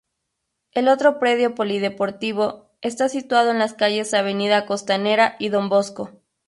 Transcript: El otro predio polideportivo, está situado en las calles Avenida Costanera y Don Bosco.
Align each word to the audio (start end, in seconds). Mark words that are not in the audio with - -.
El 0.71 0.87
otro 0.87 1.19
predio 1.19 1.53
polideportivo, 1.53 2.71
está 2.81 3.07
situado 3.07 3.51
en 3.51 3.59
las 3.59 3.75
calles 3.75 4.15
Avenida 4.15 4.65
Costanera 4.65 5.35
y 5.37 5.49
Don 5.49 5.69
Bosco. 5.69 6.09